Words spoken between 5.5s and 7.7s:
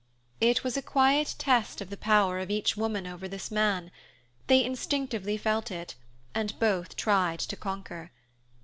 it, and both tried to